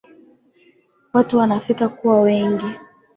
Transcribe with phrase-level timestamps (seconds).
[1.13, 2.65] Watu wanafika kuwa wengi